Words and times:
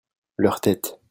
leur 0.37 0.61
tête. 0.61 0.97